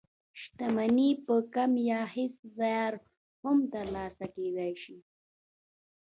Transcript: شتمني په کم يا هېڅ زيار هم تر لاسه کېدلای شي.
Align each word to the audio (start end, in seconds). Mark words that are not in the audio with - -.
شتمني 0.41 1.09
په 1.25 1.35
کم 1.53 1.71
يا 1.89 2.01
هېڅ 2.15 2.33
زيار 2.57 2.93
هم 3.41 3.57
تر 3.73 3.85
لاسه 3.95 4.25
کېدلای 4.33 4.73
شي. 4.83 4.97